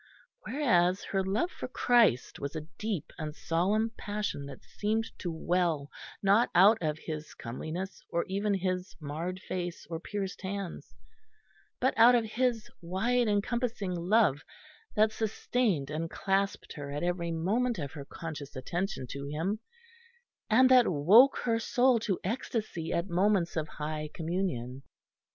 Whereas 0.47 1.03
her 1.11 1.23
love 1.23 1.51
for 1.51 1.67
Christ 1.67 2.39
was 2.39 2.55
a 2.55 2.65
deep 2.79 3.13
and 3.19 3.35
solemn 3.35 3.91
passion 3.99 4.47
that 4.47 4.63
seemed 4.63 5.05
to 5.19 5.31
well 5.31 5.91
not 6.23 6.49
out 6.55 6.79
of 6.81 6.97
His 6.97 7.35
comeliness 7.35 8.01
or 8.09 8.25
even 8.27 8.55
His 8.55 8.95
marred 8.99 9.39
Face 9.41 9.85
or 9.91 9.99
pierced 9.99 10.41
Hands, 10.41 10.91
but 11.79 11.93
out 11.99 12.15
of 12.15 12.25
His 12.25 12.67
wide 12.81 13.27
encompassing 13.27 13.93
love 13.93 14.41
that 14.95 15.11
sustained 15.11 15.91
and 15.91 16.09
clasped 16.09 16.73
her 16.73 16.89
at 16.89 17.03
every 17.03 17.29
moment 17.29 17.77
of 17.77 17.91
her 17.91 18.03
conscious 18.03 18.55
attention 18.55 19.05
to 19.11 19.25
Him, 19.27 19.59
and 20.49 20.67
that 20.71 20.87
woke 20.87 21.37
her 21.43 21.59
soul 21.59 21.99
to 21.99 22.19
ecstasy 22.23 22.91
at 22.91 23.07
moments 23.07 23.55
of 23.55 23.67
high 23.67 24.09
communion. 24.15 24.81